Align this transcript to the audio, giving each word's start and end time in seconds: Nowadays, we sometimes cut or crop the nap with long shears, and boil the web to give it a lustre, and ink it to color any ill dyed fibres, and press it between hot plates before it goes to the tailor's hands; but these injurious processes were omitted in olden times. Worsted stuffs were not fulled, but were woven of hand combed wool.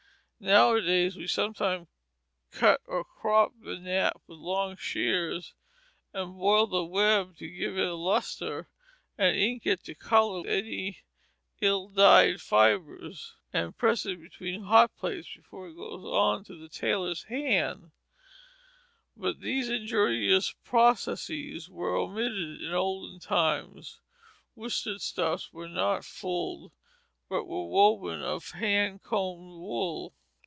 Nowadays, 0.43 1.15
we 1.17 1.27
sometimes 1.27 1.87
cut 2.49 2.81
or 2.87 3.03
crop 3.05 3.51
the 3.61 3.77
nap 3.77 4.23
with 4.25 4.39
long 4.39 4.75
shears, 4.75 5.53
and 6.13 6.35
boil 6.35 6.65
the 6.65 6.83
web 6.83 7.37
to 7.37 7.47
give 7.47 7.77
it 7.77 7.85
a 7.85 7.93
lustre, 7.93 8.67
and 9.19 9.37
ink 9.37 9.67
it 9.67 9.83
to 9.83 9.93
color 9.93 10.41
any 10.47 11.01
ill 11.61 11.89
dyed 11.89 12.41
fibres, 12.41 13.35
and 13.53 13.77
press 13.77 14.03
it 14.07 14.19
between 14.19 14.63
hot 14.63 14.97
plates 14.97 15.31
before 15.35 15.67
it 15.67 15.75
goes 15.75 16.47
to 16.47 16.55
the 16.55 16.69
tailor's 16.69 17.21
hands; 17.25 17.91
but 19.15 19.41
these 19.41 19.69
injurious 19.69 20.55
processes 20.63 21.69
were 21.69 21.95
omitted 21.95 22.63
in 22.63 22.73
olden 22.73 23.19
times. 23.19 23.99
Worsted 24.55 25.03
stuffs 25.03 25.53
were 25.53 25.69
not 25.69 26.03
fulled, 26.03 26.71
but 27.29 27.45
were 27.45 27.67
woven 27.67 28.23
of 28.23 28.49
hand 28.53 29.03
combed 29.03 29.59
wool. 29.61 30.15